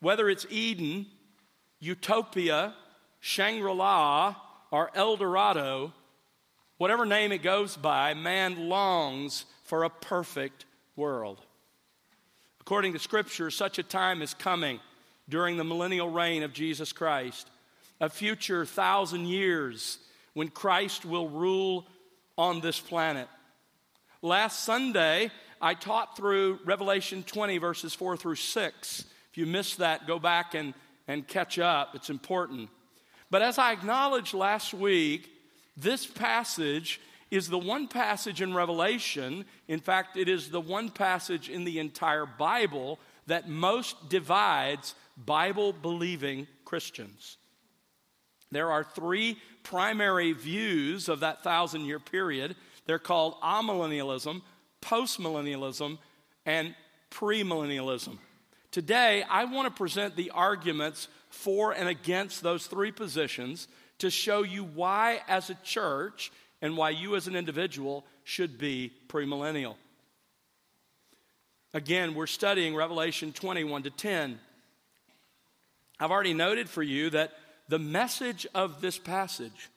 [0.00, 1.06] Whether it's Eden,
[1.80, 2.74] Utopia,
[3.20, 4.36] Shangri La,
[4.70, 5.92] or El Dorado,
[6.76, 10.64] whatever name it goes by, man longs for a perfect
[10.96, 11.40] world.
[12.60, 14.80] According to Scripture, such a time is coming
[15.28, 17.50] during the millennial reign of Jesus Christ,
[18.00, 19.98] a future thousand years
[20.34, 21.86] when Christ will rule
[22.36, 23.28] on this planet.
[24.22, 25.30] Last Sunday,
[25.60, 29.04] I taught through Revelation 20, verses 4 through 6.
[29.38, 30.74] You missed that, go back and,
[31.06, 31.94] and catch up.
[31.94, 32.70] It's important.
[33.30, 35.30] But as I acknowledged last week,
[35.76, 41.48] this passage is the one passage in Revelation, in fact, it is the one passage
[41.48, 42.98] in the entire Bible
[43.28, 47.36] that most divides Bible believing Christians.
[48.50, 52.56] There are three primary views of that thousand year period.
[52.86, 54.42] They're called amillennialism,
[54.82, 55.98] postmillennialism,
[56.44, 56.74] and
[57.12, 58.18] premillennialism.
[58.78, 63.66] Today, I want to present the arguments for and against those three positions
[63.98, 66.30] to show you why, as a church,
[66.62, 69.74] and why you as an individual should be premillennial.
[71.74, 74.38] Again, we're studying Revelation 21 to 10.
[75.98, 77.32] I've already noted for you that
[77.68, 79.70] the message of this passage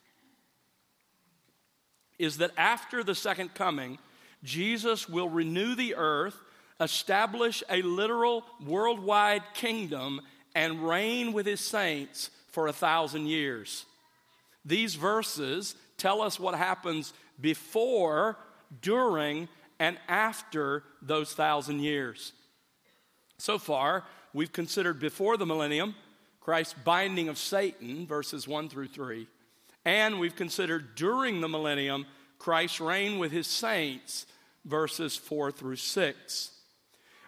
[2.19, 3.97] is that after the second coming,
[4.43, 6.39] Jesus will renew the earth,
[6.81, 10.19] establish a literal worldwide kingdom,
[10.55, 13.85] and reign with his saints for a thousand years.
[14.65, 18.37] These verses tell us what happens before,
[18.81, 19.47] during,
[19.79, 22.33] and after those thousand years.
[23.37, 25.95] So far, we've considered before the millennium,
[26.41, 29.27] Christ's binding of Satan, verses 1 through 3.
[29.85, 32.05] And we've considered during the millennium,
[32.37, 34.27] Christ's reign with his saints,
[34.65, 36.51] verses 4 through 6.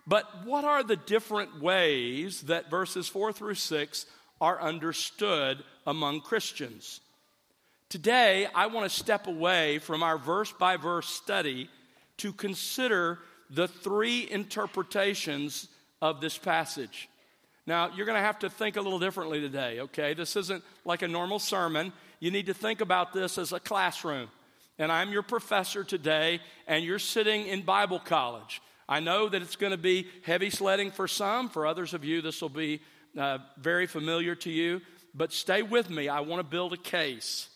[0.06, 4.06] But what are the different ways that verses 4 through 6
[4.42, 7.00] are understood among Christians?
[7.90, 11.70] Today, I want to step away from our verse by verse study
[12.18, 13.20] to consider
[13.50, 15.68] the three interpretations
[16.02, 17.08] of this passage.
[17.66, 20.14] Now, you're going to have to think a little differently today, okay?
[20.14, 21.94] This isn't like a normal sermon.
[22.20, 24.28] You need to think about this as a classroom.
[24.78, 28.62] And I'm your professor today, and you're sitting in Bible college.
[28.88, 31.50] I know that it's going to be heavy sledding for some.
[31.50, 32.82] For others of you, this will be
[33.18, 34.82] uh, very familiar to you.
[35.14, 36.10] But stay with me.
[36.10, 37.48] I want to build a case.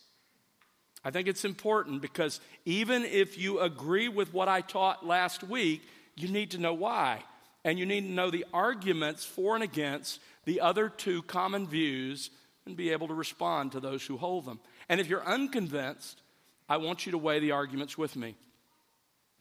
[1.04, 5.82] I think it's important because even if you agree with what I taught last week,
[6.16, 7.24] you need to know why.
[7.64, 12.30] And you need to know the arguments for and against the other two common views
[12.66, 14.60] and be able to respond to those who hold them.
[14.90, 16.22] And if you're unconvinced,
[16.70, 18.36] I want you to weigh the arguments with me.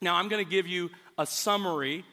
[0.00, 2.04] Now, I'm going to give you a summary,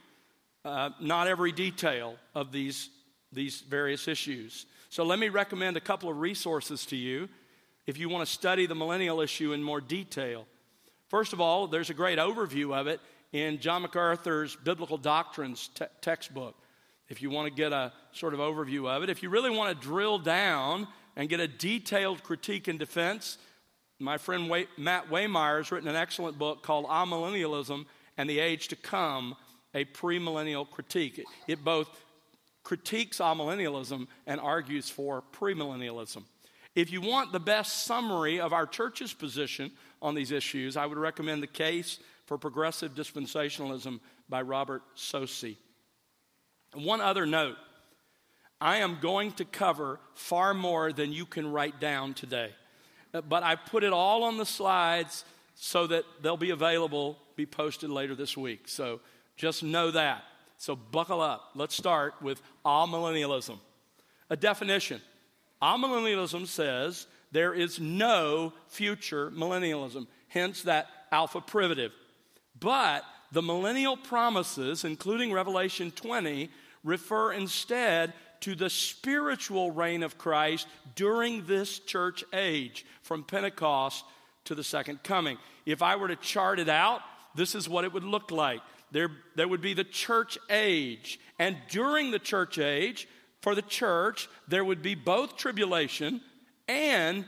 [0.66, 2.90] uh, not every detail of these,
[3.32, 4.66] these various issues.
[4.90, 7.30] So, let me recommend a couple of resources to you
[7.86, 10.46] if you want to study the millennial issue in more detail.
[11.10, 13.00] First of all, there's a great overview of it
[13.32, 16.56] in John MacArthur's Biblical Doctrines te- textbook.
[17.10, 19.80] If you want to get a sort of overview of it, if you really want
[19.80, 23.38] to drill down and get a detailed critique and defense,
[24.00, 27.86] my friend Matt Waymeyer has written an excellent book called Amillennialism
[28.18, 29.36] and the Age to Come,
[29.74, 31.20] a premillennial critique.
[31.20, 31.90] It, it both
[32.64, 36.24] critiques amillennialism and argues for premillennialism.
[36.76, 40.98] If you want the best summary of our church's position on these issues, I would
[40.98, 45.58] recommend The Case for Progressive Dispensationalism by Robert Saucy.
[46.74, 47.58] One other note
[48.60, 52.52] I am going to cover far more than you can write down today,
[53.12, 55.26] but I put it all on the slides
[55.56, 58.68] so that they'll be available, be posted later this week.
[58.68, 59.00] So
[59.36, 60.24] just know that.
[60.58, 61.52] So buckle up.
[61.56, 63.58] Let's start with amillennialism.
[64.30, 65.02] A definition
[65.64, 71.94] Amillennialism says there is no future millennialism, hence that alpha privative.
[72.60, 76.50] But the millennial promises, including Revelation 20,
[76.84, 84.04] refer instead to the spiritual reign of Christ during this church age, from Pentecost
[84.46, 85.38] to the second coming.
[85.66, 87.02] If I were to chart it out,
[87.36, 88.62] this is what it would look like.
[88.92, 91.20] There, there would be the church age.
[91.40, 93.08] And during the church age,
[93.42, 96.22] for the church, there would be both tribulation
[96.68, 97.26] and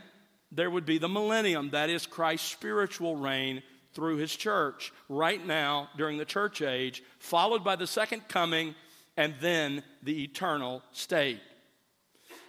[0.52, 3.62] there would be the millennium, that is Christ's spiritual reign
[3.92, 8.74] through his church right now during the church age, followed by the second coming
[9.16, 11.40] and then the eternal state.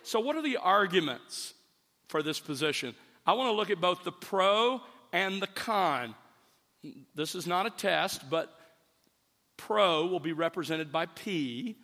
[0.03, 1.53] So, what are the arguments
[2.07, 2.95] for this position?
[3.25, 4.81] I want to look at both the pro
[5.11, 6.15] and the con.
[7.15, 8.53] This is not a test, but
[9.57, 11.75] pro will be represented by P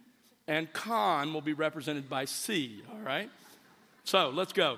[0.48, 3.30] and con will be represented by C, all right?
[4.04, 4.78] So let's go.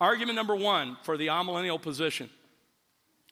[0.00, 2.28] Argument number one for the amillennial position.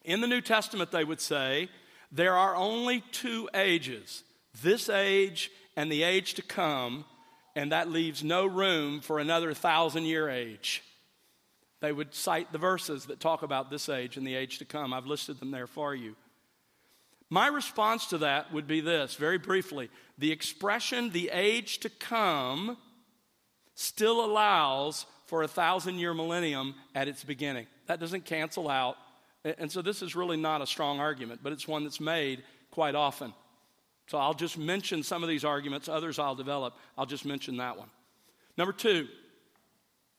[0.05, 1.69] In the New Testament, they would say
[2.13, 4.23] there are only two ages
[4.63, 7.05] this age and the age to come,
[7.57, 10.83] and that leaves no room for another thousand year age.
[11.81, 14.93] They would cite the verses that talk about this age and the age to come.
[14.93, 16.17] I've listed them there for you.
[17.31, 22.77] My response to that would be this very briefly the expression, the age to come,
[23.75, 27.67] still allows for a thousand year millennium at its beginning.
[27.87, 28.97] That doesn't cancel out.
[29.45, 32.95] And so this is really not a strong argument, but it's one that's made quite
[32.95, 33.35] often.
[34.07, 36.77] So I'll just mention some of these arguments, others I'll develop.
[36.97, 37.89] I'll just mention that one.
[38.57, 39.09] Number two,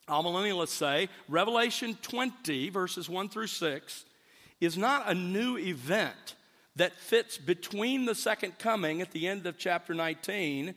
[0.07, 4.05] amillennialists say Revelation 20, verses 1 through 6,
[4.61, 6.35] is not a new event
[6.75, 10.75] that fits between the second coming at the end of chapter 19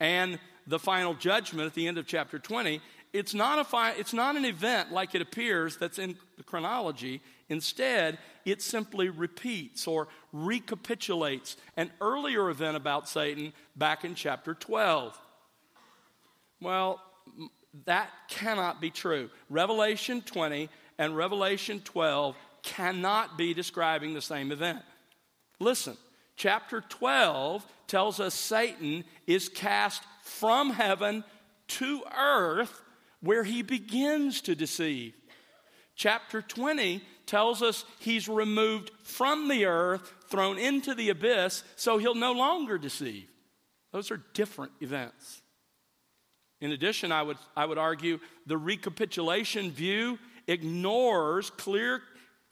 [0.00, 2.80] and the final judgment at the end of chapter 20.
[3.12, 7.22] It's not, a fi- it's not an event like it appears that's in the chronology.
[7.48, 15.18] Instead, it simply repeats or recapitulates an earlier event about Satan back in chapter 12.
[16.60, 17.00] Well,
[17.84, 19.30] that cannot be true.
[19.50, 24.80] Revelation 20 and Revelation 12 cannot be describing the same event.
[25.60, 25.96] Listen,
[26.36, 31.24] chapter 12 tells us Satan is cast from heaven
[31.68, 32.82] to earth
[33.20, 35.14] where he begins to deceive.
[35.96, 42.14] Chapter 20 tells us he's removed from the earth, thrown into the abyss, so he'll
[42.14, 43.28] no longer deceive.
[43.92, 45.42] Those are different events.
[46.60, 52.02] In addition, I would, I would argue the recapitulation view ignores clear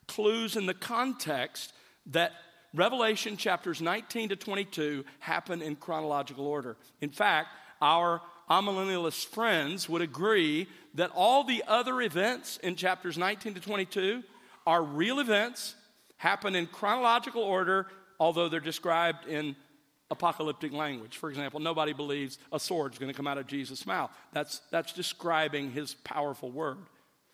[0.07, 1.73] clues in the context
[2.07, 2.33] that
[2.75, 6.77] Revelation chapters 19 to 22 happen in chronological order.
[7.01, 7.49] In fact,
[7.81, 8.21] our
[8.51, 14.23] amillennialist friends would agree that all the other events in chapters 19 to 22
[14.67, 15.75] are real events,
[16.17, 17.87] happen in chronological order,
[18.19, 19.57] although they're described in
[20.11, 21.17] apocalyptic language.
[21.17, 24.11] For example, nobody believes a sword's going to come out of Jesus' mouth.
[24.33, 26.79] That's, that's describing his powerful word.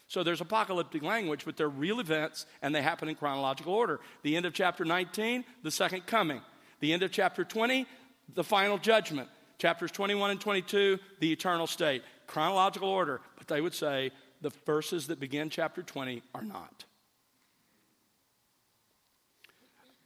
[0.08, 4.00] So there's apocalyptic language, but they're real events and they happen in chronological order.
[4.22, 6.42] The end of chapter 19, the second coming.
[6.80, 7.86] The end of chapter 20,
[8.34, 9.28] the final judgment.
[9.58, 12.02] Chapters 21 and 22, the eternal state.
[12.26, 14.10] Chronological order, but they would say
[14.40, 16.84] the verses that begin chapter 20 are not.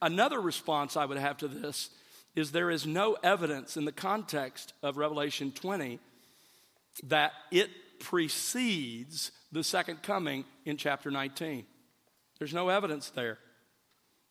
[0.03, 1.91] Another response I would have to this
[2.37, 5.99] is there is no evidence in the context of Revelation 20
[7.05, 11.65] that it precedes the second coming in chapter 19.
[12.39, 13.39] There's no evidence there.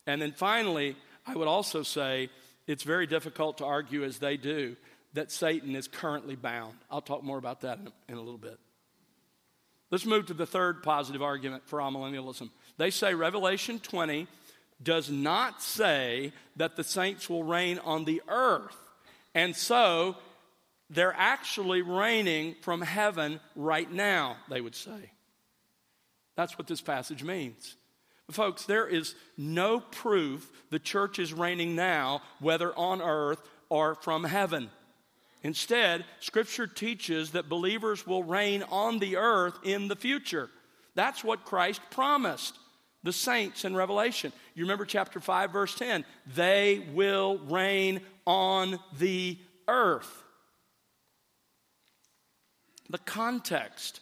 [0.06, 2.30] And then finally, I would also say
[2.68, 4.76] it's very difficult to argue, as they do,
[5.14, 6.76] that Satan is currently bound.
[6.92, 8.60] I'll talk more about that in a, in a little bit.
[9.90, 12.50] Let's move to the third positive argument for amillennialism.
[12.78, 14.28] They say Revelation 20
[14.82, 18.78] does not say that the saints will reign on the earth.
[19.34, 20.18] And so
[20.90, 25.12] they're actually reigning from heaven right now, they would say.
[26.36, 27.76] That's what this passage means.
[28.32, 34.24] Folks, there is no proof the church is reigning now, whether on earth or from
[34.24, 34.70] heaven.
[35.44, 40.50] Instead, Scripture teaches that believers will reign on the earth in the future.
[40.96, 42.58] That's what Christ promised
[43.06, 44.34] the saints in Revelation.
[44.56, 50.24] You remember chapter 5, verse 10 they will reign on the earth.
[52.90, 54.02] The context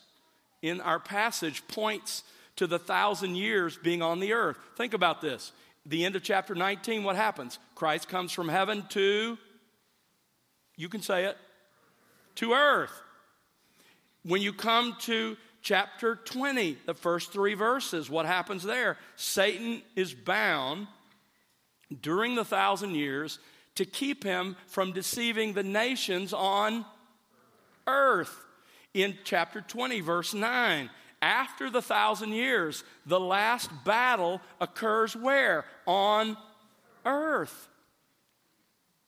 [0.62, 2.24] in our passage points
[2.56, 4.58] to the thousand years being on the earth.
[4.78, 5.52] Think about this.
[5.86, 7.60] The end of chapter 19, what happens?
[7.76, 9.38] Christ comes from heaven to,
[10.78, 11.38] you can say it,
[12.36, 13.02] to earth.
[14.24, 18.98] When you come to chapter 20, the first three verses, what happens there?
[19.16, 20.88] Satan is bound
[22.02, 23.40] during the thousand years
[23.76, 26.86] to keep him from deceiving the nations on
[27.88, 28.46] earth
[28.94, 30.90] in chapter 20, verse 9.
[31.22, 35.66] After the thousand years, the last battle occurs where?
[35.88, 36.38] On
[37.06, 37.70] earth.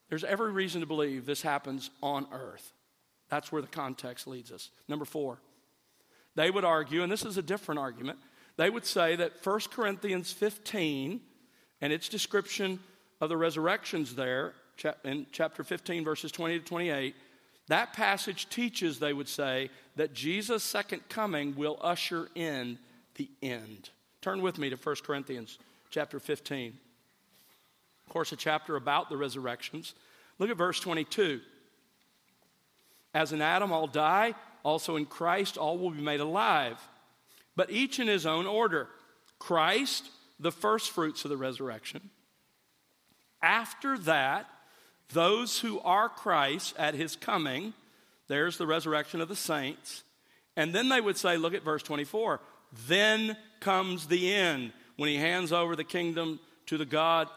[0.09, 2.71] There's every reason to believe this happens on earth.
[3.29, 4.69] That's where the context leads us.
[4.87, 5.39] Number four,
[6.35, 8.19] they would argue, and this is a different argument,
[8.57, 11.19] they would say that 1 Corinthians 15
[11.81, 12.79] and its description
[13.21, 14.53] of the resurrections there
[15.03, 17.15] in chapter 15, verses 20 to 28,
[17.67, 22.77] that passage teaches, they would say, that Jesus' second coming will usher in
[23.15, 23.89] the end.
[24.21, 25.57] Turn with me to 1 Corinthians
[25.89, 26.77] chapter 15.
[28.05, 29.95] Of course, a chapter about the resurrections.
[30.37, 31.41] Look at verse 22.
[33.13, 34.35] As in Adam all die,
[34.65, 36.77] also in Christ all will be made alive,
[37.55, 38.89] but each in his own order.
[39.37, 42.09] Christ, the first fruits of the resurrection.
[43.41, 44.49] After that,
[45.13, 47.73] those who are Christ at his coming,
[48.27, 50.03] there's the resurrection of the saints.
[50.57, 52.41] And then they would say, look at verse 24,
[52.87, 57.29] then comes the end when he hands over the kingdom to the God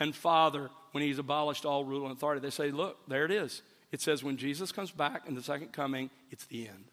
[0.00, 2.40] and Father when he's abolished all rule and authority.
[2.40, 3.62] They say, look, there it is.
[3.92, 6.86] It says when Jesus comes back in the second coming, it's the end.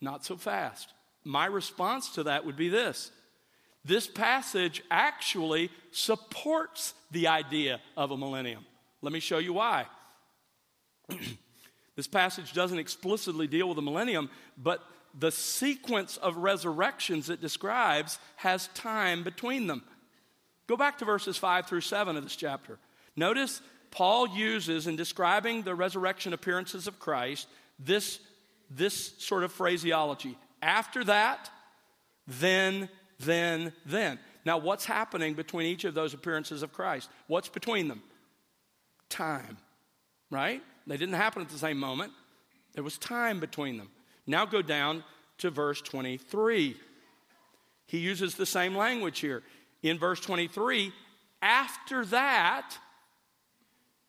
[0.00, 0.92] Not so fast.
[1.24, 3.10] My response to that would be this
[3.84, 8.66] this passage actually supports the idea of a millennium.
[9.00, 9.86] Let me show you why.
[11.96, 14.82] this passage doesn't explicitly deal with a millennium, but
[15.18, 19.82] the sequence of resurrections it describes has time between them.
[20.66, 22.78] Go back to verses 5 through 7 of this chapter.
[23.16, 28.20] Notice Paul uses, in describing the resurrection appearances of Christ, this,
[28.70, 30.36] this sort of phraseology.
[30.60, 31.50] After that,
[32.26, 34.18] then, then, then.
[34.44, 37.08] Now, what's happening between each of those appearances of Christ?
[37.26, 38.02] What's between them?
[39.08, 39.58] Time,
[40.30, 40.62] right?
[40.86, 42.12] They didn't happen at the same moment.
[42.74, 43.90] There was time between them.
[44.26, 45.04] Now go down
[45.38, 46.76] to verse 23.
[47.86, 49.42] He uses the same language here.
[49.82, 50.92] In verse 23,
[51.40, 52.76] after that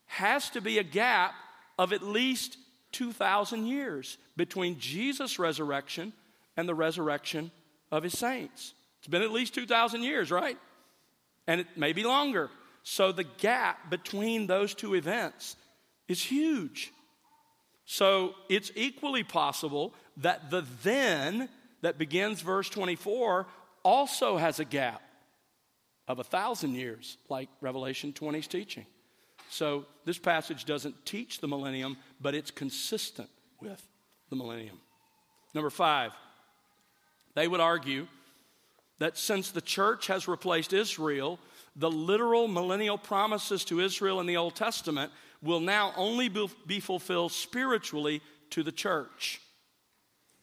[0.10, 1.36] has to be a gap
[1.78, 2.58] of at least
[2.94, 6.14] 2,000 years between Jesus' resurrection
[6.58, 7.52] and the resurrection
[7.92, 8.74] of his saints.
[8.98, 10.58] It's been at least 2,000 years, right?
[11.46, 12.50] And it may be longer.
[12.82, 15.56] So the gap between those two events
[16.08, 16.92] is huge.
[17.86, 21.50] So it's equally possible that the then
[21.82, 23.46] that begins verse 24
[23.84, 25.04] also has a gap
[26.08, 28.88] of a thousand years, like Revelation 20's teaching.
[29.50, 33.30] So this passage doesn't teach the millennium, but it's consistent
[33.62, 33.80] with
[34.32, 34.80] the millennium.
[35.54, 36.14] Number five,
[37.36, 38.08] they would argue
[38.98, 41.38] that since the church has replaced Israel,
[41.76, 45.12] the literal millennial promises to Israel in the Old Testament
[45.44, 46.28] will now only
[46.66, 49.40] be fulfilled spiritually to the church.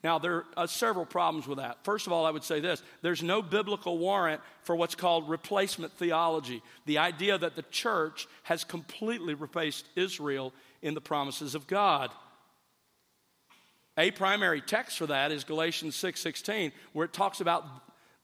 [0.07, 1.79] Now, there are uh, several problems with that.
[1.83, 5.93] First of all, I would say this there's no biblical warrant for what's called replacement
[5.95, 12.13] theology, the idea that the church has completely replaced Israel in the promises of God.
[13.99, 17.65] A primary text for that is Galatians 6:16, where it talks about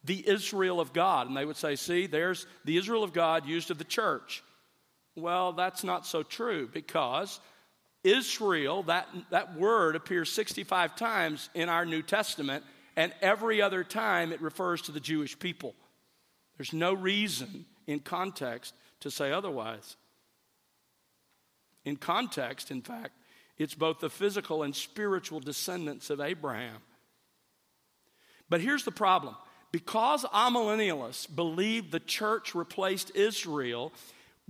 [0.04, 1.26] the Israel of God.
[1.26, 4.44] And they would say, see, there's the Israel of God used of the church.
[5.16, 7.40] Well, that's not so true because
[8.04, 12.64] Israel, that, that word appears 65 times in our New Testament,
[12.96, 15.74] and every other time it refers to the Jewish people.
[16.56, 19.96] There's no reason in context to say otherwise.
[21.84, 23.12] In context, in fact,
[23.58, 26.78] it's both the physical and spiritual descendants of Abraham.
[28.48, 29.36] But here's the problem
[29.70, 33.92] because amillennialists believe the church replaced Israel,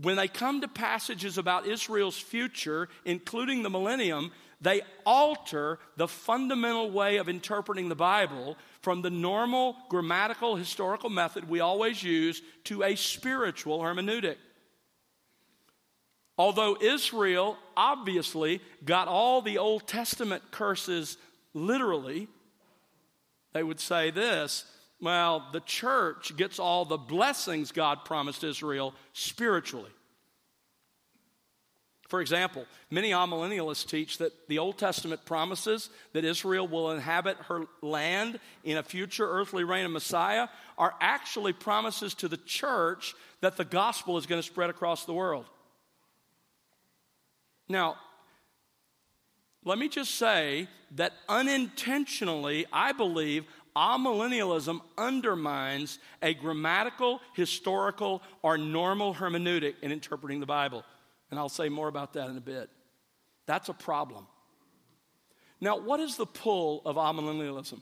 [0.02, 6.90] when they come to passages about Israel's future, including the millennium, they alter the fundamental
[6.90, 12.82] way of interpreting the Bible from the normal grammatical historical method we always use to
[12.82, 14.36] a spiritual hermeneutic.
[16.38, 21.16] Although Israel obviously got all the Old Testament curses
[21.54, 22.28] literally,
[23.52, 24.64] they would say this
[25.02, 29.90] well, the church gets all the blessings God promised Israel spiritually.
[32.08, 37.62] For example, many amillennialists teach that the Old Testament promises that Israel will inhabit her
[37.80, 40.46] land in a future earthly reign of Messiah
[40.78, 45.12] are actually promises to the church that the gospel is going to spread across the
[45.12, 45.46] world.
[47.68, 47.96] Now,
[49.64, 59.14] let me just say that unintentionally, I believe amillennialism undermines a grammatical, historical, or normal
[59.14, 60.84] hermeneutic in interpreting the Bible.
[61.30, 62.68] And I'll say more about that in a bit.
[63.46, 64.26] That's a problem.
[65.60, 67.80] Now, what is the pull of amillennialism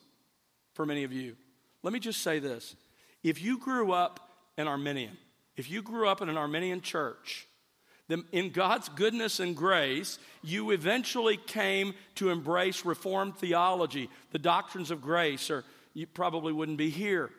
[0.75, 1.37] for many of you?
[1.82, 2.76] Let me just say this.
[3.23, 5.16] If you grew up an Arminian,
[5.56, 7.47] if you grew up in an Arminian church,
[8.09, 14.90] then in God's goodness and grace, you eventually came to embrace Reformed theology, the doctrines
[14.90, 17.30] of grace, or you probably wouldn't be here.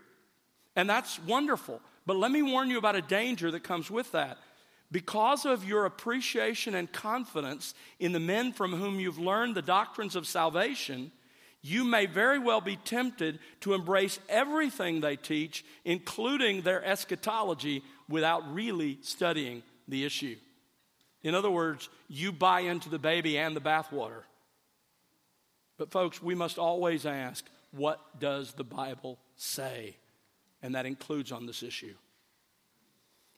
[0.76, 1.82] And that's wonderful.
[2.06, 4.38] But let me warn you about a danger that comes with that.
[4.92, 10.16] Because of your appreciation and confidence in the men from whom you've learned the doctrines
[10.16, 11.12] of salvation,
[11.62, 18.54] you may very well be tempted to embrace everything they teach, including their eschatology, without
[18.54, 20.36] really studying the issue.
[21.24, 24.24] In other words, you buy into the baby and the bathwater.
[25.78, 29.96] But, folks, we must always ask, what does the Bible say?
[30.62, 31.96] And that includes on this issue.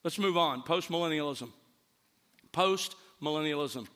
[0.03, 0.63] Let's move on.
[0.63, 1.49] Postmillennialism.
[2.51, 3.87] Postmillennialism.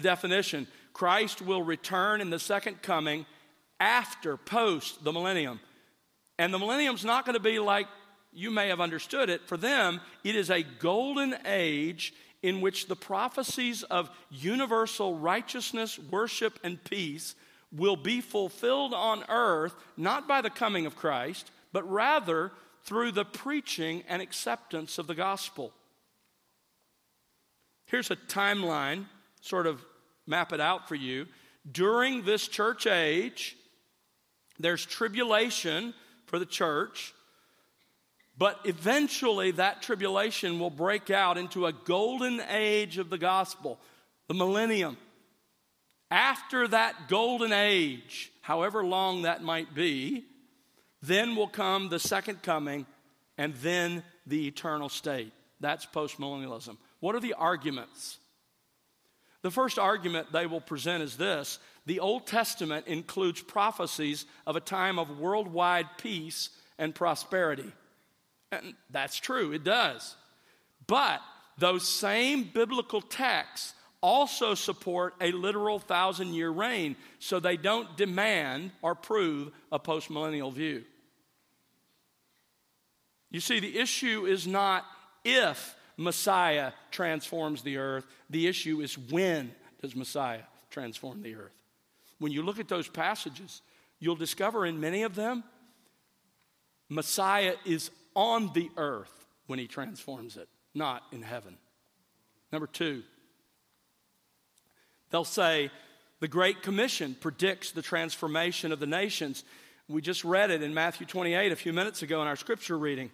[0.00, 3.26] Definition Christ will return in the second coming
[3.78, 5.60] after, post the millennium.
[6.38, 7.86] And the millennium's not going to be like
[8.32, 9.46] you may have understood it.
[9.46, 16.58] For them, it is a golden age in which the prophecies of universal righteousness, worship,
[16.64, 17.34] and peace
[17.72, 22.50] will be fulfilled on earth, not by the coming of Christ, but rather
[22.84, 25.72] through the preaching and acceptance of the gospel.
[27.86, 29.06] Here's a timeline,
[29.40, 29.84] sort of
[30.26, 31.26] map it out for you.
[31.70, 33.56] During this church age,
[34.58, 35.94] there's tribulation
[36.26, 37.14] for the church,
[38.38, 43.78] but eventually that tribulation will break out into a golden age of the gospel,
[44.28, 44.96] the millennium.
[46.10, 50.24] After that golden age, however long that might be,
[51.02, 52.86] then will come the second coming
[53.38, 55.32] and then the eternal state.
[55.60, 56.76] That's postmillennialism.
[57.00, 58.18] What are the arguments?
[59.42, 64.60] The first argument they will present is this the Old Testament includes prophecies of a
[64.60, 67.70] time of worldwide peace and prosperity.
[68.52, 70.16] And that's true, it does.
[70.86, 71.20] But
[71.56, 78.72] those same biblical texts also support a literal thousand year reign, so they don't demand
[78.82, 80.84] or prove a postmillennial view.
[83.30, 84.84] You see, the issue is not
[85.24, 91.54] if Messiah transforms the earth, the issue is when does Messiah transform the earth.
[92.18, 93.62] When you look at those passages,
[93.98, 95.44] you'll discover in many of them,
[96.88, 101.56] Messiah is on the earth when he transforms it, not in heaven.
[102.52, 103.02] Number two,
[105.10, 105.70] They'll say,
[106.20, 109.42] the Great Commission predicts the transformation of the nations.
[109.88, 113.10] We just read it in Matthew 28 a few minutes ago in our scripture reading.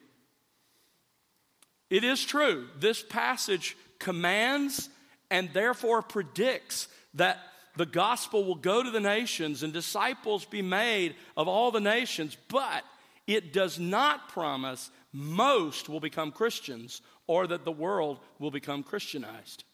[1.89, 4.89] It is true, this passage commands
[5.31, 7.39] and therefore predicts that
[7.77, 12.37] the gospel will go to the nations and disciples be made of all the nations,
[12.49, 12.83] but
[13.27, 19.65] it does not promise most will become Christians or that the world will become Christianized.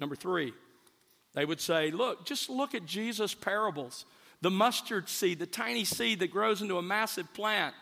[0.00, 0.52] Number three,
[1.34, 4.04] they would say, look, just look at Jesus' parables.
[4.40, 7.74] The mustard seed, the tiny seed that grows into a massive plant.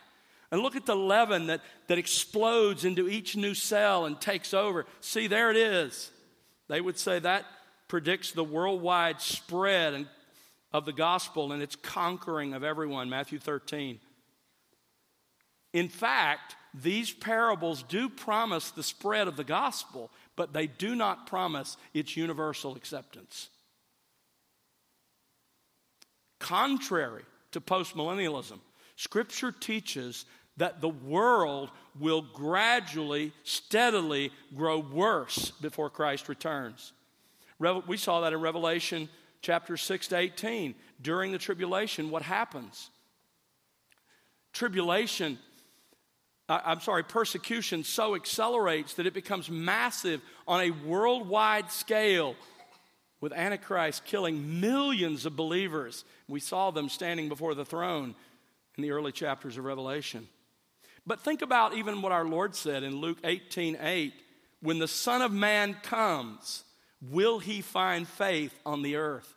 [0.50, 4.86] And look at the leaven that, that explodes into each new cell and takes over.
[5.00, 6.10] See, there it is.
[6.68, 7.44] They would say that
[7.88, 10.06] predicts the worldwide spread
[10.72, 14.00] of the gospel and its conquering of everyone, Matthew 13.
[15.72, 21.26] In fact, these parables do promise the spread of the gospel, but they do not
[21.26, 23.48] promise its universal acceptance.
[26.38, 28.58] Contrary to postmillennialism,
[28.96, 30.24] Scripture teaches
[30.56, 36.92] that the world will gradually, steadily grow worse before Christ returns.
[37.86, 39.08] We saw that in Revelation
[39.40, 40.74] chapter 6 to 18.
[41.00, 42.90] During the tribulation, what happens?
[44.52, 45.38] Tribulation
[46.48, 52.36] I'm sorry, persecution so accelerates that it becomes massive on a worldwide scale,
[53.20, 56.04] with Antichrist killing millions of believers.
[56.28, 58.14] We saw them standing before the throne
[58.76, 60.28] in the early chapters of Revelation.
[61.06, 64.12] But think about even what our Lord said in Luke 18 8
[64.60, 66.64] when the Son of Man comes,
[67.00, 69.34] will he find faith on the earth?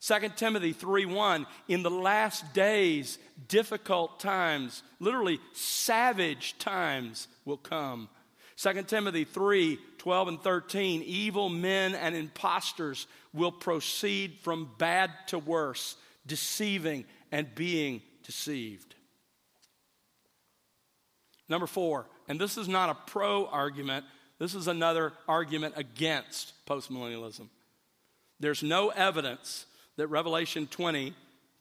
[0.00, 8.08] 2 Timothy 3 1, in the last days, difficult times, literally savage times will come.
[8.56, 15.38] 2 Timothy 3 12 and 13, evil men and impostors will proceed from bad to
[15.38, 18.94] worse, deceiving and being deceived.
[21.48, 24.04] Number four, and this is not a pro argument,
[24.38, 27.48] this is another argument against postmillennialism.
[28.38, 29.66] There's no evidence
[29.98, 31.12] that Revelation 20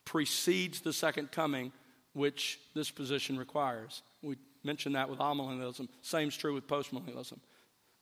[0.05, 1.73] precedes the second coming,
[2.13, 4.03] which this position requires.
[4.21, 5.89] We mentioned that with amillennialism.
[6.01, 7.39] Same's true with postmillennialism.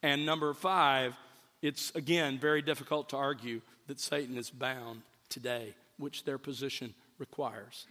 [0.04, 1.16] And number five,
[1.62, 7.88] it's again very difficult to argue that Satan is bound today, which their position requires.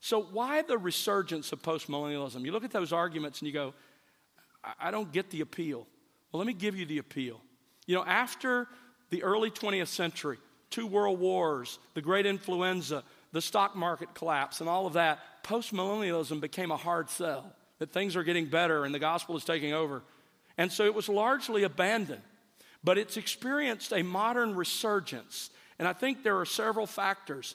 [0.00, 2.44] So, why the resurgence of postmillennialism?
[2.44, 3.74] You look at those arguments and you go,
[4.80, 5.86] I don't get the appeal.
[6.30, 7.40] Well, let me give you the appeal.
[7.86, 8.68] You know, after
[9.10, 10.38] the early 20th century,
[10.76, 16.38] two world wars, the great influenza, the stock market collapse, and all of that, postmillennialism
[16.38, 20.02] became a hard sell that things are getting better and the gospel is taking over.
[20.58, 22.20] And so it was largely abandoned.
[22.84, 27.54] But it's experienced a modern resurgence And I think there are several factors.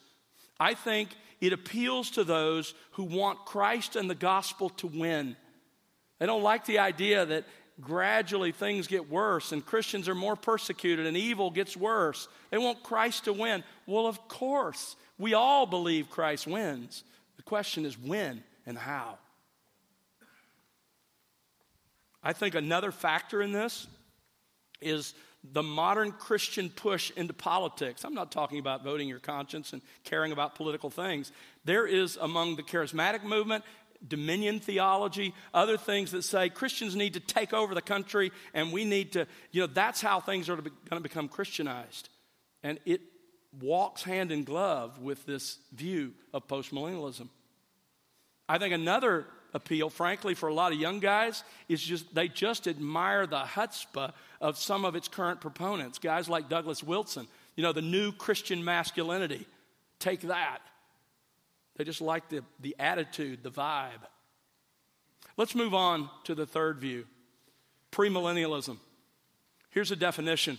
[0.59, 5.35] I think it appeals to those who want Christ and the gospel to win.
[6.19, 7.45] They don't like the idea that
[7.81, 12.27] gradually things get worse and Christians are more persecuted and evil gets worse.
[12.49, 13.63] They want Christ to win.
[13.85, 17.03] Well, of course, we all believe Christ wins.
[17.37, 19.17] The question is when and how.
[22.23, 23.87] I think another factor in this
[24.79, 25.13] is
[25.43, 28.03] the modern Christian push into politics.
[28.05, 31.31] I'm not talking about voting your conscience and caring about political things.
[31.65, 33.63] There is among the charismatic movement
[34.07, 38.85] dominion theology, other things that say Christians need to take over the country and we
[38.85, 42.09] need to, you know, that's how things are going to become Christianized.
[42.63, 43.01] And it
[43.59, 47.27] walks hand in glove with this view of postmillennialism.
[48.47, 52.67] I think another appeal, frankly, for a lot of young guys is just they just
[52.67, 55.99] admire the chutzpah of some of its current proponents.
[55.99, 59.45] Guys like Douglas Wilson, you know, the new Christian masculinity.
[59.99, 60.59] Take that.
[61.77, 64.03] They just like the, the attitude, the vibe.
[65.37, 67.05] Let's move on to the third view
[67.91, 68.77] premillennialism.
[69.69, 70.57] Here's a definition.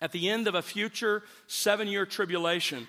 [0.00, 2.86] At the end of a future seven year tribulation,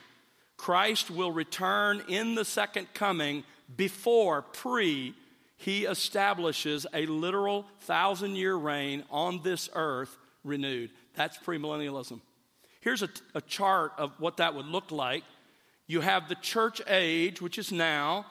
[0.57, 3.43] Christ will return in the second coming
[3.75, 5.15] before, pre,
[5.57, 10.91] he establishes a literal thousand year reign on this earth renewed.
[11.15, 12.19] That's premillennialism.
[12.79, 15.23] Here's a, a chart of what that would look like
[15.91, 18.25] you have the church age, which is now.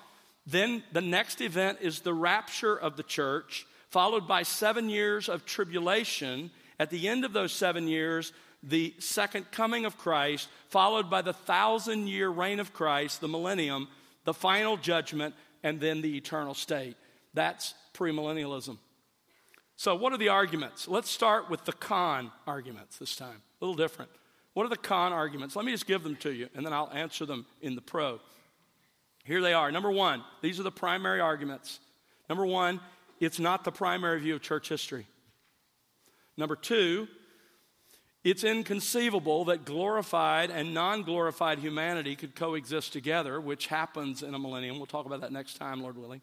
[0.46, 5.44] Then the next event is the rapture of the church, followed by seven years of
[5.44, 6.50] tribulation.
[6.78, 11.34] At the end of those seven years, the second coming of Christ, followed by the
[11.34, 13.88] thousand year reign of Christ, the millennium,
[14.24, 16.96] the final judgment, and then the eternal state.
[17.34, 18.78] That's premillennialism.
[19.76, 20.88] So, what are the arguments?
[20.88, 23.42] Let's start with the con arguments this time.
[23.60, 24.10] A little different.
[24.60, 25.56] What are the con arguments?
[25.56, 28.20] Let me just give them to you, and then I'll answer them in the pro.
[29.24, 29.72] Here they are.
[29.72, 31.80] Number one, these are the primary arguments.
[32.28, 32.78] Number one,
[33.20, 35.06] it's not the primary view of church history.
[36.36, 37.08] Number two,
[38.22, 44.38] it's inconceivable that glorified and non glorified humanity could coexist together, which happens in a
[44.38, 44.76] millennium.
[44.76, 46.20] We'll talk about that next time, Lord willing.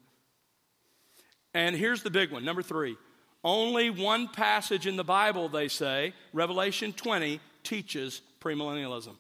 [1.56, 2.98] And here's the big one number three.
[3.44, 9.16] Only one passage in the Bible, they say, Revelation 20, teaches premillennialism.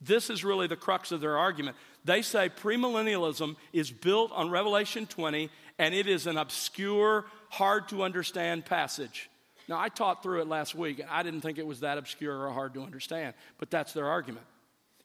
[0.00, 1.76] This is really the crux of their argument.
[2.04, 8.02] They say premillennialism is built on Revelation 20 and it is an obscure, hard to
[8.02, 9.28] understand passage.
[9.68, 12.46] Now, I taught through it last week and I didn't think it was that obscure
[12.46, 14.46] or hard to understand, but that's their argument.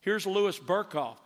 [0.01, 1.17] Here's Louis Berkhof,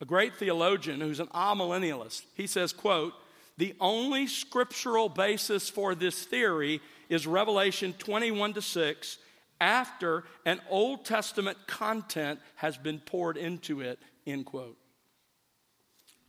[0.00, 2.22] a great theologian who's an amillennialist.
[2.34, 3.12] He says, quote,
[3.58, 9.18] the only scriptural basis for this theory is Revelation 21 to 6
[9.60, 14.76] after an Old Testament content has been poured into it, end quote.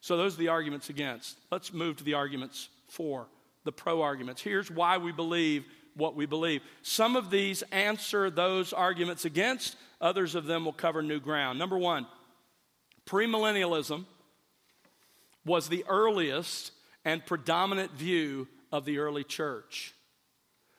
[0.01, 1.37] So those are the arguments against.
[1.51, 3.27] Let's move to the arguments for,
[3.65, 4.41] the pro arguments.
[4.41, 6.61] Here's why we believe what we believe.
[6.83, 11.57] Some of these answer those arguments against, others of them will cover new ground.
[11.59, 12.07] Number one,
[13.05, 14.05] premillennialism
[15.43, 16.71] was the earliest
[17.03, 19.93] and predominant view of the early church.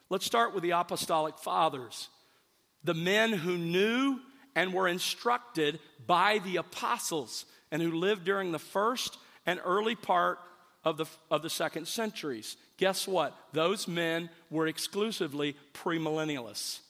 [0.09, 2.09] Let's start with the apostolic fathers
[2.85, 4.21] the men who knew
[4.55, 10.39] and were instructed by the apostles and who lived during the first and early part
[10.85, 12.57] of the, of the second centuries.
[12.77, 13.37] Guess what?
[13.53, 16.81] Those men were exclusively premillennialists.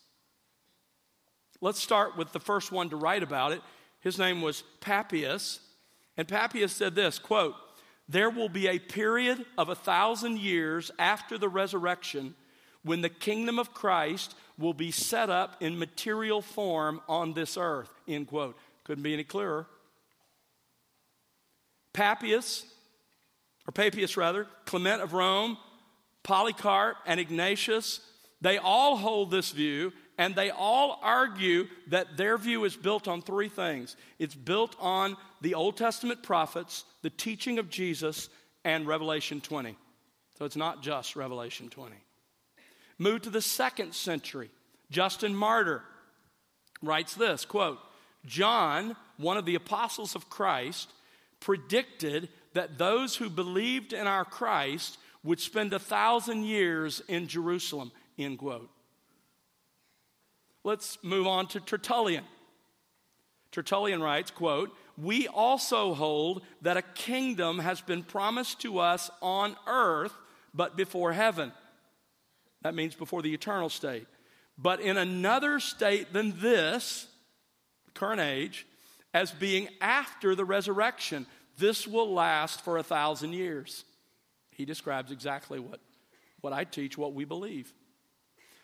[1.61, 3.61] Let's start with the first one to write about it.
[4.01, 5.61] His name was Papias.
[6.17, 7.55] And Papias said this quote,
[8.09, 12.35] There will be a period of a thousand years after the resurrection
[12.85, 17.91] when the kingdom of Christ will be set up in material form on this earth.
[18.07, 18.57] End quote.
[18.85, 19.67] Couldn't be any clearer.
[21.93, 22.65] Papias,
[23.67, 25.57] or Papias rather, Clement of Rome,
[26.23, 28.01] Polycarp, and Ignatius,
[28.41, 33.23] they all hold this view, and they all argue that their view is built on
[33.23, 38.29] three things it's built on the Old Testament prophets, the teaching of Jesus,
[38.65, 39.77] and Revelation 20.
[40.39, 41.95] So it's not just Revelation 20.
[42.99, 44.51] Move to the second century.
[44.91, 45.83] Justin Martyr
[46.83, 47.79] writes this quote,
[48.27, 50.93] John, one of the apostles of Christ,
[51.41, 57.93] predicted that those who believed in our Christ would spend a thousand years in Jerusalem,
[58.19, 58.71] end quote.
[60.65, 62.25] Let's move on to Tertullian.
[63.53, 69.57] Tertullian writes, quote, We also hold that a kingdom has been promised to us on
[69.67, 70.13] earth,
[70.53, 71.53] but before heaven.
[72.63, 74.07] That means before the eternal state.
[74.57, 77.07] But in another state than this,
[77.95, 78.67] current age,
[79.15, 81.27] as being after the resurrection.
[81.57, 83.85] This will last for a thousand years.
[84.53, 85.81] He describes exactly what,
[86.41, 87.73] what I teach, what we believe.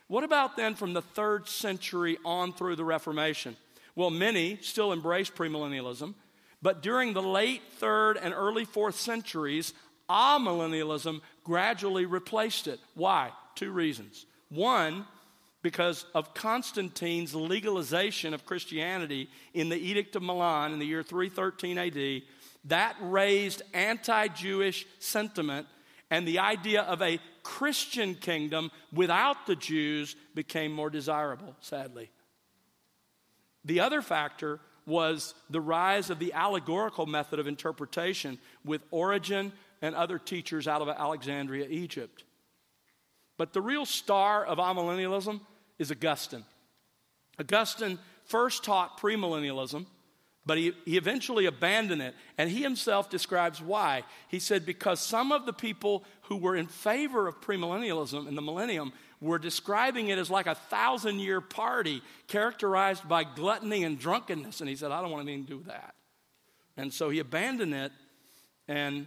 [0.06, 3.56] What about then from the third century on through the Reformation?
[3.96, 6.14] Well, many still embrace premillennialism,
[6.60, 9.72] but during the late third and early fourth centuries,
[10.08, 12.80] amillennialism gradually replaced it.
[12.94, 13.30] Why?
[13.54, 14.26] Two reasons.
[14.48, 15.06] One,
[15.62, 21.78] because of Constantine's legalization of Christianity in the Edict of Milan in the year 313
[21.78, 22.22] AD,
[22.66, 25.66] that raised anti Jewish sentiment,
[26.10, 32.10] and the idea of a Christian kingdom without the Jews became more desirable, sadly.
[33.64, 39.94] The other factor was the rise of the allegorical method of interpretation with Origen and
[39.94, 42.24] other teachers out of Alexandria, Egypt.
[43.36, 45.40] But the real star of amillennialism
[45.78, 46.44] is Augustine.
[47.38, 49.86] Augustine first taught premillennialism,
[50.46, 52.14] but he, he eventually abandoned it.
[52.38, 54.04] And he himself describes why.
[54.28, 58.42] He said, because some of the people who were in favor of premillennialism in the
[58.42, 64.60] millennium were describing it as like a thousand year party characterized by gluttony and drunkenness.
[64.60, 65.94] And he said, I don't want anything to do with that.
[66.76, 67.92] And so he abandoned it
[68.68, 69.06] and,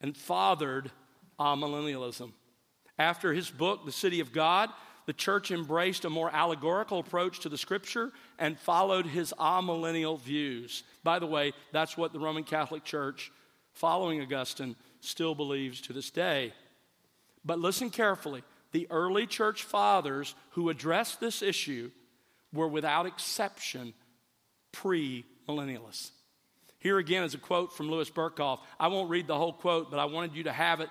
[0.00, 0.90] and fathered
[1.38, 2.32] amillennialism.
[2.98, 4.70] After his book, The City of God,
[5.06, 10.82] the church embraced a more allegorical approach to the scripture and followed his amillennial views.
[11.02, 13.30] By the way, that's what the Roman Catholic Church,
[13.72, 16.52] following Augustine, still believes to this day.
[17.44, 21.90] But listen carefully the early church fathers who addressed this issue
[22.52, 23.94] were without exception
[24.72, 26.10] pre millennialists.
[26.80, 28.58] Here again is a quote from Louis Berkhof.
[28.78, 30.88] I won't read the whole quote, but I wanted you to have it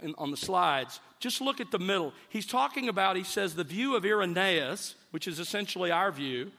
[0.00, 1.00] in, on the slides.
[1.20, 2.12] Just look at the middle.
[2.28, 6.50] He's talking about, he says, the view of Irenaeus, which is essentially our view.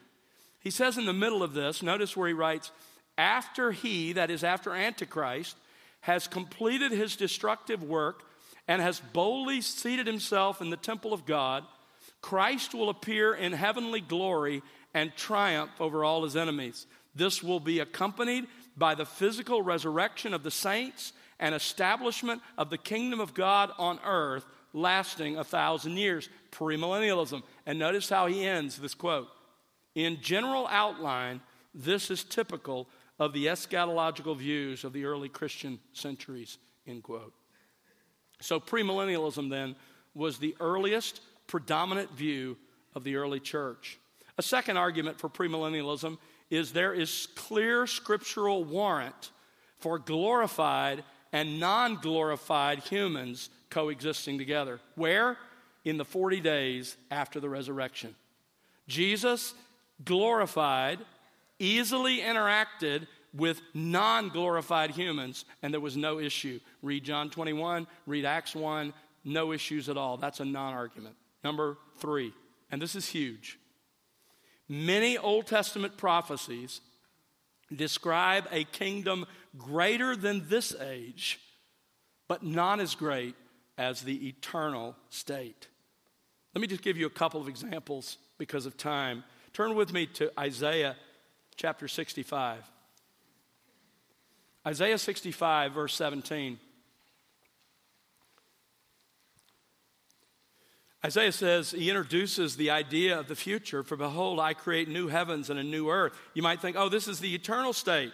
[0.61, 2.71] He says in the middle of this, notice where he writes,
[3.17, 5.55] after he, that is after Antichrist,
[6.01, 8.23] has completed his destructive work
[8.67, 11.63] and has boldly seated himself in the temple of God,
[12.21, 14.61] Christ will appear in heavenly glory
[14.93, 16.85] and triumph over all his enemies.
[17.15, 22.77] This will be accompanied by the physical resurrection of the saints and establishment of the
[22.77, 27.43] kingdom of God on earth lasting a thousand years, premillennialism.
[27.65, 29.27] And notice how he ends this quote.
[29.95, 31.41] In general outline,
[31.73, 37.33] this is typical of the eschatological views of the early Christian centuries, end quote.
[38.41, 39.75] So, premillennialism then
[40.13, 42.57] was the earliest predominant view
[42.95, 43.99] of the early church.
[44.37, 46.17] A second argument for premillennialism
[46.49, 49.31] is there is clear scriptural warrant
[49.77, 54.79] for glorified and non glorified humans coexisting together.
[54.95, 55.37] Where?
[55.85, 58.15] In the 40 days after the resurrection.
[58.87, 59.53] Jesus,
[60.03, 60.99] glorified,
[61.59, 66.59] easily interacted with non glorified humans, and there was no issue.
[66.81, 70.17] Read John 21, read Acts 1, no issues at all.
[70.17, 71.15] That's a non argument.
[71.43, 72.33] Number three,
[72.71, 73.59] and this is huge.
[74.67, 76.81] Many Old Testament prophecies
[77.75, 79.25] describe a kingdom
[79.57, 81.39] greater than this age,
[82.27, 83.35] but not as great
[83.77, 85.67] as the eternal state.
[86.53, 89.23] Let me just give you a couple of examples because of time.
[89.53, 90.95] Turn with me to Isaiah
[91.55, 92.69] chapter 65.
[94.67, 96.59] Isaiah 65, verse 17.
[101.05, 103.83] Isaiah says, he introduces the idea of the future.
[103.83, 106.13] For behold, I create new heavens and a new earth.
[106.33, 108.11] You might think, oh, this is the eternal state.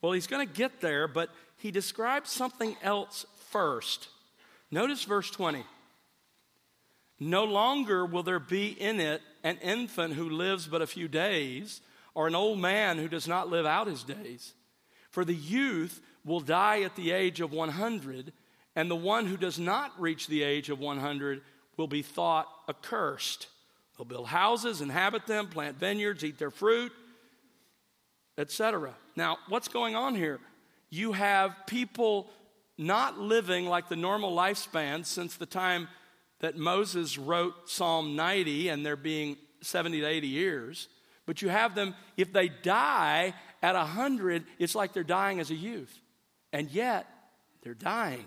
[0.00, 4.08] Well, he's going to get there, but he describes something else first.
[4.70, 5.64] Notice verse 20.
[7.18, 11.82] No longer will there be in it an infant who lives but a few days,
[12.14, 14.54] or an old man who does not live out his days.
[15.10, 18.32] For the youth will die at the age of 100,
[18.74, 21.42] and the one who does not reach the age of 100
[21.76, 23.48] will be thought accursed.
[23.96, 26.92] They'll build houses, inhabit them, plant vineyards, eat their fruit,
[28.40, 28.94] etc.
[29.16, 30.40] Now, what's going on here?
[30.88, 32.30] You have people
[32.78, 35.88] not living like the normal lifespan since the time
[36.40, 40.88] that Moses wrote Psalm 90 and they're being 70 to 80 years.
[41.26, 45.54] But you have them, if they die at 100, it's like they're dying as a
[45.54, 46.00] youth.
[46.52, 47.06] And yet,
[47.62, 48.26] they're dying.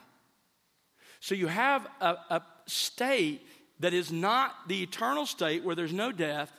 [1.20, 3.42] So you have a, a state
[3.80, 6.52] that is not the eternal state where there's no death,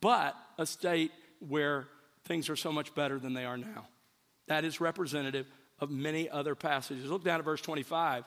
[0.00, 1.86] but a state where
[2.24, 3.86] things are so much better than they are now.
[4.48, 5.46] That is representative
[5.78, 7.10] of many other passages.
[7.10, 8.24] Look down at verse 25.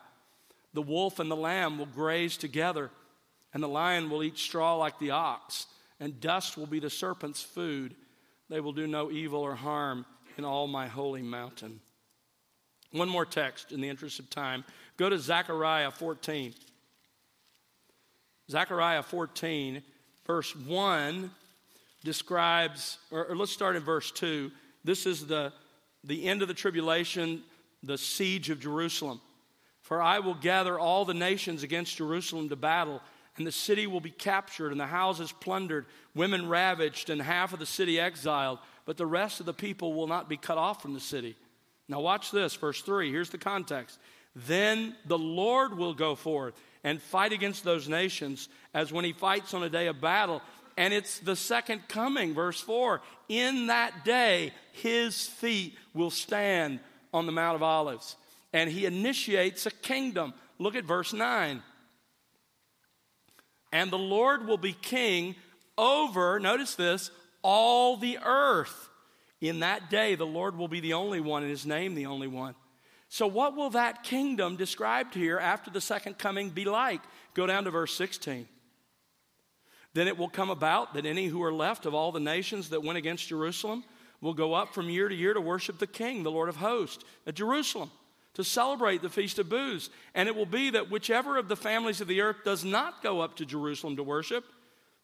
[0.73, 2.91] The wolf and the lamb will graze together,
[3.53, 5.67] and the lion will eat straw like the ox,
[5.99, 7.95] and dust will be the serpent's food.
[8.49, 10.05] They will do no evil or harm
[10.37, 11.79] in all my holy mountain.
[12.91, 14.65] One more text in the interest of time.
[14.97, 16.53] Go to Zechariah 14.
[18.49, 19.81] Zechariah 14,
[20.25, 21.31] verse 1
[22.05, 24.49] describes, or, or let's start in verse 2.
[24.85, 25.51] This is the,
[26.05, 27.43] the end of the tribulation,
[27.83, 29.19] the siege of Jerusalem.
[29.81, 33.01] For I will gather all the nations against Jerusalem to battle,
[33.37, 37.59] and the city will be captured, and the houses plundered, women ravaged, and half of
[37.59, 40.93] the city exiled, but the rest of the people will not be cut off from
[40.93, 41.35] the city.
[41.87, 43.11] Now, watch this, verse 3.
[43.11, 43.99] Here's the context.
[44.35, 49.53] Then the Lord will go forth and fight against those nations as when he fights
[49.53, 50.41] on a day of battle.
[50.77, 53.01] And it's the second coming, verse 4.
[53.29, 56.79] In that day, his feet will stand
[57.13, 58.17] on the Mount of Olives.
[58.51, 60.33] And he initiates a kingdom.
[60.59, 61.61] Look at verse 9.
[63.71, 65.35] And the Lord will be king
[65.77, 67.11] over, notice this,
[67.41, 68.89] all the earth.
[69.41, 72.27] In that day, the Lord will be the only one, and his name the only
[72.27, 72.55] one.
[73.09, 77.01] So, what will that kingdom described here after the second coming be like?
[77.33, 78.47] Go down to verse 16.
[79.95, 82.83] Then it will come about that any who are left of all the nations that
[82.83, 83.85] went against Jerusalem
[84.19, 87.05] will go up from year to year to worship the King, the Lord of hosts,
[87.25, 87.89] at Jerusalem,
[88.33, 89.89] to celebrate the Feast of Booths.
[90.13, 93.21] And it will be that whichever of the families of the earth does not go
[93.21, 94.43] up to Jerusalem to worship,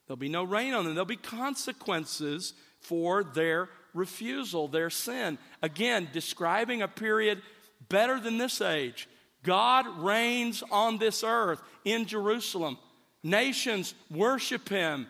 [0.06, 0.94] there'll be no rain on them.
[0.94, 5.38] There'll be consequences for their refusal, their sin.
[5.62, 7.40] Again, describing a period
[7.88, 9.08] better than this age.
[9.42, 12.76] God reigns on this earth in Jerusalem.
[13.22, 15.06] Nations worship him,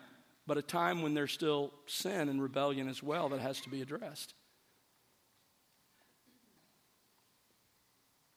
[0.46, 3.80] but a time when there's still sin and rebellion as well that has to be
[3.80, 4.34] addressed.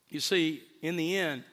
[0.09, 1.43] You see, in the end,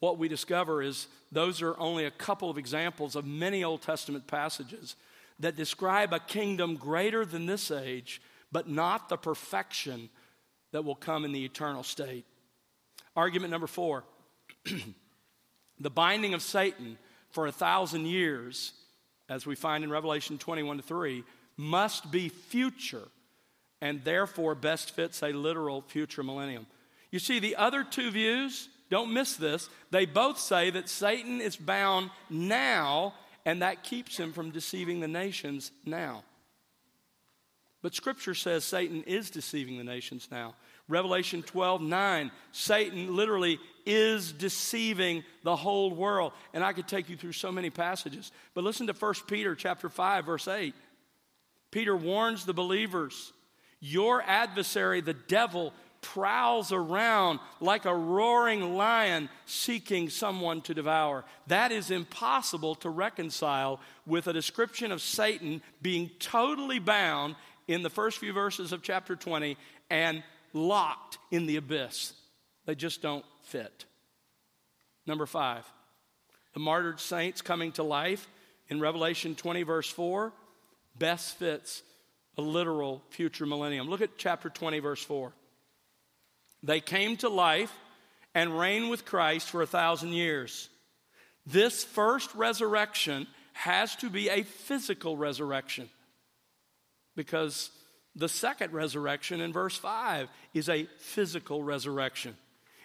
[0.00, 4.26] what we discover is those are only a couple of examples of many Old Testament
[4.26, 4.96] passages
[5.40, 8.20] that describe a kingdom greater than this age,
[8.52, 10.08] but not the perfection
[10.72, 12.24] that will come in the eternal state.
[13.16, 14.04] Argument number four
[15.78, 16.98] the binding of Satan
[17.34, 18.72] for a thousand years,
[19.28, 21.24] as we find in Revelation 21 to 3,
[21.56, 23.08] must be future
[23.80, 26.66] and therefore best fits a literal future millennium.
[27.10, 31.56] You see, the other two views, don't miss this, they both say that Satan is
[31.56, 36.22] bound now and that keeps him from deceiving the nations now.
[37.82, 40.54] But Scripture says Satan is deceiving the nations now.
[40.88, 46.32] Revelation 12 9, Satan literally is deceiving the whole world.
[46.52, 48.32] And I could take you through so many passages.
[48.54, 50.74] But listen to 1 Peter chapter 5, verse 8.
[51.70, 53.32] Peter warns the believers
[53.80, 55.72] Your adversary, the devil,
[56.04, 61.24] prowls around like a roaring lion seeking someone to devour.
[61.46, 67.88] That is impossible to reconcile with a description of Satan being totally bound in the
[67.88, 69.56] first few verses of chapter 20
[69.88, 70.22] and
[70.54, 72.14] locked in the abyss.
[72.64, 73.84] They just don't fit.
[75.06, 75.70] Number five,
[76.54, 78.26] the martyred saints coming to life
[78.68, 80.32] in Revelation 20, verse 4,
[80.96, 81.82] best fits
[82.38, 83.88] a literal future millennium.
[83.88, 85.32] Look at chapter 20, verse 4.
[86.62, 87.72] They came to life
[88.34, 90.70] and reigned with Christ for a thousand years.
[91.46, 95.88] This first resurrection has to be a physical resurrection
[97.14, 97.70] because
[98.16, 102.36] the second resurrection in verse 5 is a physical resurrection.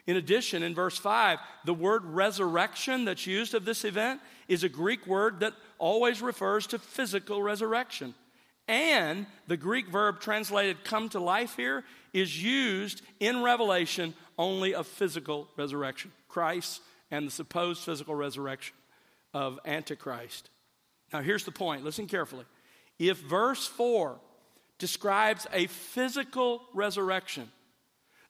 [0.07, 4.69] In addition, in verse 5, the word resurrection that's used of this event is a
[4.69, 8.15] Greek word that always refers to physical resurrection.
[8.67, 14.87] And the Greek verb translated come to life here is used in Revelation only of
[14.87, 16.11] physical resurrection.
[16.27, 18.75] Christ and the supposed physical resurrection
[19.33, 20.49] of Antichrist.
[21.11, 22.45] Now, here's the point listen carefully.
[22.97, 24.19] If verse 4
[24.79, 27.51] describes a physical resurrection,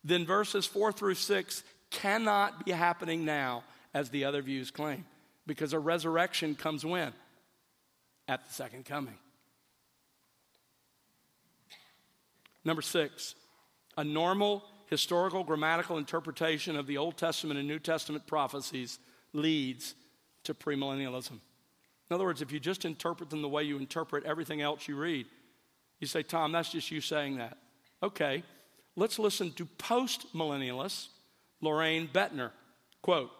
[0.03, 5.05] then verses 4 through 6 cannot be happening now, as the other views claim,
[5.47, 7.13] because a resurrection comes when?
[8.27, 9.15] At the second coming.
[12.63, 13.35] Number six,
[13.97, 18.99] a normal historical grammatical interpretation of the Old Testament and New Testament prophecies
[19.33, 19.95] leads
[20.43, 21.31] to premillennialism.
[21.31, 24.95] In other words, if you just interpret them the way you interpret everything else you
[24.95, 25.25] read,
[25.99, 27.57] you say, Tom, that's just you saying that.
[28.01, 28.43] Okay,
[28.95, 31.07] let's listen to post millennialist
[31.61, 32.51] Loraine Boettner.
[33.01, 33.31] Quote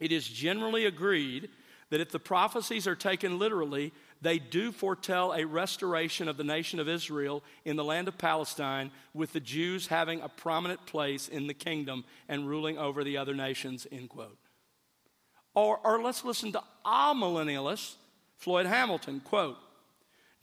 [0.00, 1.48] It is generally agreed
[1.90, 3.92] that if the prophecies are taken literally,
[4.22, 8.90] they do foretell a restoration of the nation of Israel in the land of Palestine,
[9.12, 13.34] with the Jews having a prominent place in the kingdom and ruling over the other
[13.34, 14.38] nations, end quote.
[15.54, 17.96] Or, or let's listen to amillennialist
[18.36, 19.58] Floyd Hamilton, quote,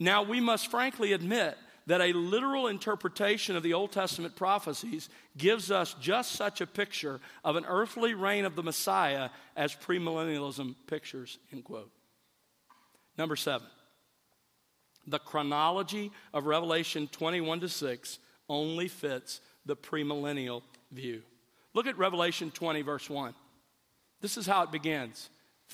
[0.00, 5.70] Now, we must frankly admit that a literal interpretation of the Old Testament prophecies gives
[5.70, 11.38] us just such a picture of an earthly reign of the Messiah as premillennialism pictures,
[11.52, 11.90] end quote.
[13.18, 13.66] Number seven,
[15.06, 21.22] the chronology of Revelation 21 to 6 only fits the premillennial view.
[21.74, 23.34] Look at Revelation 20, verse 1.
[24.20, 25.28] This is how it begins.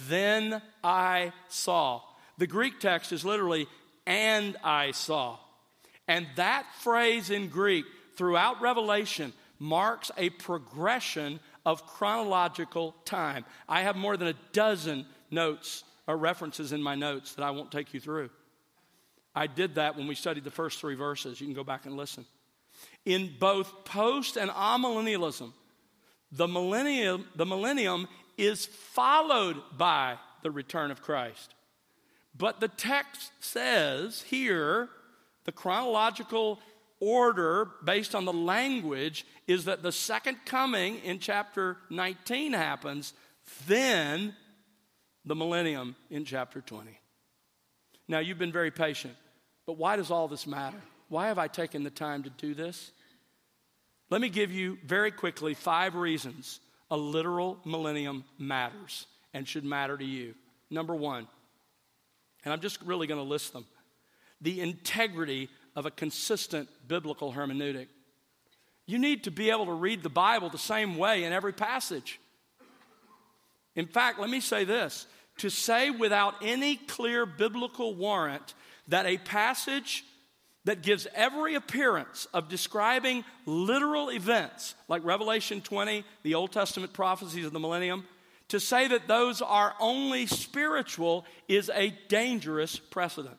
[0.08, 2.02] Then I saw.
[2.38, 3.66] The Greek text is literally,
[4.06, 5.38] and I saw.
[6.08, 7.84] And that phrase in Greek
[8.16, 13.44] throughout Revelation marks a progression of chronological time.
[13.68, 17.72] I have more than a dozen notes or references in my notes that I won't
[17.72, 18.30] take you through.
[19.34, 21.40] I did that when we studied the first three verses.
[21.40, 22.24] You can go back and listen.
[23.04, 25.52] In both post and amillennialism,
[26.32, 31.54] the millennium, the millennium is followed by the return of Christ.
[32.36, 34.88] But the text says here
[35.44, 36.58] the chronological
[37.00, 43.12] order, based on the language, is that the second coming in chapter 19 happens,
[43.66, 44.34] then
[45.24, 46.98] the millennium in chapter 20.
[48.08, 49.14] Now, you've been very patient,
[49.66, 50.80] but why does all this matter?
[51.08, 52.92] Why have I taken the time to do this?
[54.10, 56.60] Let me give you very quickly five reasons
[56.90, 60.34] a literal millennium matters and should matter to you.
[60.70, 61.26] Number one,
[62.46, 63.66] and I'm just really going to list them
[64.40, 67.88] the integrity of a consistent biblical hermeneutic.
[68.86, 72.20] You need to be able to read the Bible the same way in every passage.
[73.74, 75.06] In fact, let me say this
[75.38, 78.54] to say without any clear biblical warrant
[78.88, 80.04] that a passage
[80.64, 87.44] that gives every appearance of describing literal events like Revelation 20, the Old Testament prophecies
[87.44, 88.04] of the millennium,
[88.48, 93.36] to say that those are only spiritual is a dangerous precedent.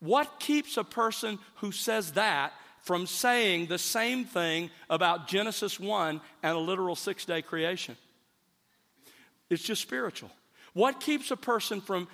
[0.00, 6.20] What keeps a person who says that from saying the same thing about Genesis 1
[6.42, 7.96] and a literal six day creation?
[9.48, 10.30] It's just spiritual.
[10.74, 12.08] What keeps a person from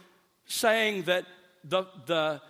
[0.47, 1.27] saying that
[1.65, 2.41] the, the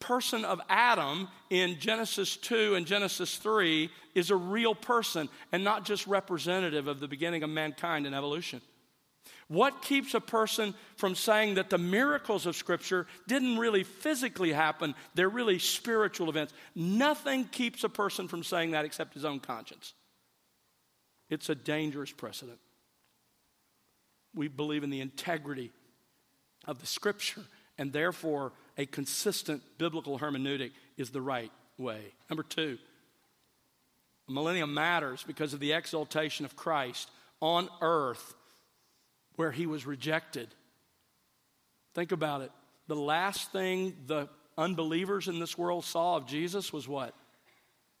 [0.00, 5.84] person of Adam in Genesis 2 and Genesis 3 is a real person and not
[5.84, 8.60] just representative of the beginning of mankind and evolution?
[9.48, 14.94] What keeps a person from saying that the miracles of Scripture didn't really physically happen?
[15.14, 16.52] They're really spiritual events.
[16.74, 19.94] Nothing keeps a person from saying that except his own conscience.
[21.30, 22.58] It's a dangerous precedent.
[24.34, 25.70] We believe in the integrity
[26.66, 27.42] of the Scripture,
[27.78, 32.00] and therefore, a consistent biblical hermeneutic is the right way.
[32.28, 32.78] Number two,
[34.28, 37.10] millennium matters because of the exaltation of Christ
[37.40, 38.34] on earth
[39.36, 40.48] where he was rejected.
[41.94, 42.50] Think about it.
[42.88, 47.14] The last thing the unbelievers in this world saw of Jesus was what?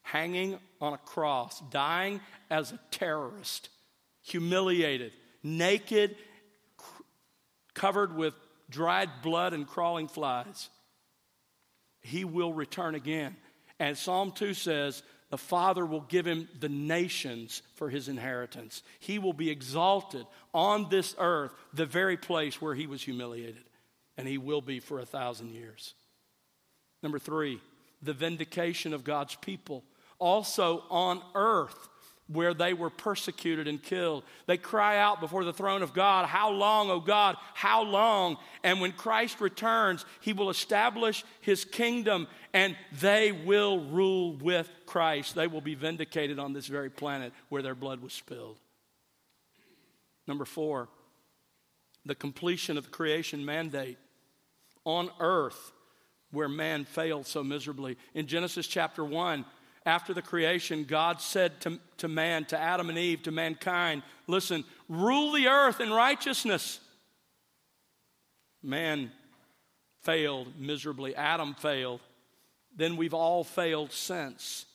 [0.02, 2.20] Hanging on a cross, dying
[2.50, 3.68] as a terrorist,
[4.22, 5.12] humiliated,
[5.42, 6.16] naked,
[7.74, 8.34] covered with
[8.70, 10.68] dried blood and crawling flies.
[12.00, 13.36] He will return again.
[13.78, 18.82] And Psalm 2 says, the Father will give him the nations for his inheritance.
[19.00, 23.64] He will be exalted on this earth, the very place where he was humiliated.
[24.16, 25.94] And he will be for a thousand years.
[27.02, 27.60] Number three,
[28.02, 29.84] the vindication of God's people.
[30.18, 31.88] Also on earth,
[32.28, 34.24] where they were persecuted and killed.
[34.46, 37.36] They cry out before the throne of God, How long, O God?
[37.54, 38.36] How long?
[38.64, 45.34] And when Christ returns, he will establish his kingdom and they will rule with Christ.
[45.34, 48.58] They will be vindicated on this very planet where their blood was spilled.
[50.26, 50.88] Number four,
[52.04, 53.98] the completion of the creation mandate
[54.84, 55.72] on earth
[56.32, 57.96] where man failed so miserably.
[58.14, 59.44] In Genesis chapter 1,
[59.86, 64.64] after the creation, God said to, to man, to Adam and Eve, to mankind, listen,
[64.88, 66.80] rule the earth in righteousness.
[68.62, 69.12] Man
[70.02, 72.00] failed miserably, Adam failed.
[72.76, 74.66] Then we've all failed since.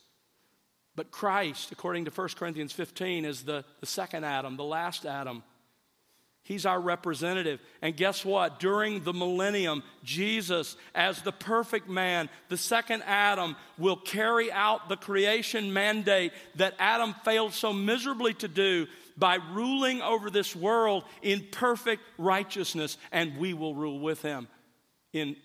[0.96, 5.42] But Christ, according to 1 Corinthians 15, is the, the second Adam, the last Adam.
[6.52, 7.60] He's our representative.
[7.80, 8.60] And guess what?
[8.60, 14.98] During the millennium, Jesus, as the perfect man, the second Adam, will carry out the
[14.98, 18.86] creation mandate that Adam failed so miserably to do
[19.16, 24.46] by ruling over this world in perfect righteousness, and we will rule with him
[25.14, 25.36] in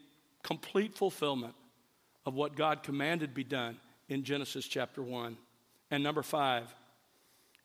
[0.43, 1.55] complete fulfillment
[2.25, 3.77] of what God commanded be done
[4.09, 5.37] in Genesis chapter 1.
[5.89, 6.65] And number five,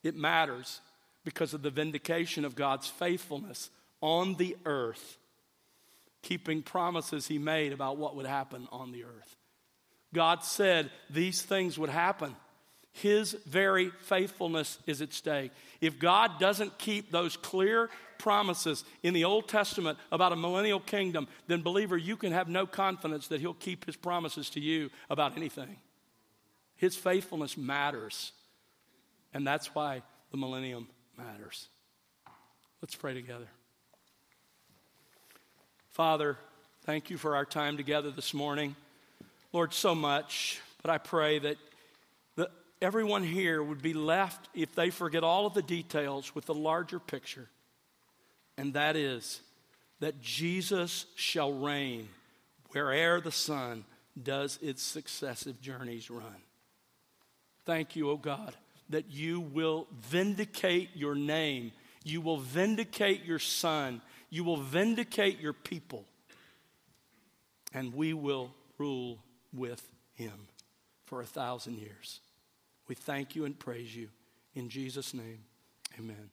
[0.04, 0.80] it matters
[1.24, 3.70] because of the vindication of God's faithfulness
[4.00, 5.18] on the earth
[6.22, 9.36] keeping promises he made about what would happen on the earth.
[10.14, 12.36] God said these things would happen.
[12.92, 15.50] His very faithfulness is at stake.
[15.80, 21.26] If God doesn't keep those clear promises in the Old Testament about a millennial kingdom,
[21.48, 25.36] then, believer, you can have no confidence that He'll keep His promises to you about
[25.36, 25.78] anything.
[26.76, 28.32] His faithfulness matters.
[29.32, 31.68] And that's why the millennium matters.
[32.80, 33.48] Let's pray together.
[35.90, 36.36] Father,
[36.84, 38.74] thank you for our time together this morning.
[39.52, 41.56] Lord, so much, but I pray that
[42.36, 42.50] the,
[42.80, 46.98] everyone here would be left, if they forget all of the details, with the larger
[46.98, 47.48] picture.
[48.56, 49.40] And that is
[50.00, 52.08] that Jesus shall reign
[52.72, 53.84] where'er the sun
[54.20, 56.42] does its successive journeys run.
[57.64, 58.54] Thank you, O oh God,
[58.92, 61.72] that you will vindicate your name.
[62.04, 64.00] You will vindicate your son.
[64.30, 66.04] You will vindicate your people.
[67.74, 69.18] And we will rule
[69.52, 70.48] with him
[71.04, 72.20] for a thousand years.
[72.88, 74.08] We thank you and praise you.
[74.54, 75.40] In Jesus' name,
[75.98, 76.30] amen.